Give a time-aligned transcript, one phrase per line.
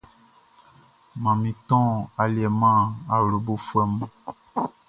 [1.21, 1.87] Manmin ton
[2.21, 2.79] aliɛ man
[3.13, 4.11] awlobofuɛ mun.